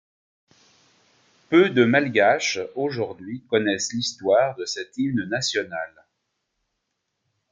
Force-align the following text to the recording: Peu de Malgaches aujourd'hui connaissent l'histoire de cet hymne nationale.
Peu 1.49 1.69
de 1.69 1.85
Malgaches 1.85 2.57
aujourd'hui 2.73 3.45
connaissent 3.51 3.93
l'histoire 3.93 4.55
de 4.55 4.65
cet 4.65 4.97
hymne 4.97 5.29
nationale. 5.29 6.07